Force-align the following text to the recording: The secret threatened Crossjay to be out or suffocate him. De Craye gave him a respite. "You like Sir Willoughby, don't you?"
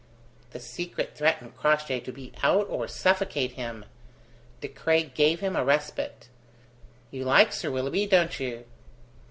The 0.49 0.59
secret 0.59 1.15
threatened 1.15 1.55
Crossjay 1.55 1.99
to 1.99 2.11
be 2.11 2.33
out 2.41 2.67
or 2.71 2.87
suffocate 2.87 3.51
him. 3.51 3.85
De 4.59 4.67
Craye 4.67 5.03
gave 5.13 5.41
him 5.41 5.55
a 5.55 5.63
respite. 5.63 6.27
"You 7.11 7.23
like 7.23 7.53
Sir 7.53 7.69
Willoughby, 7.69 8.07
don't 8.07 8.39
you?" 8.39 8.65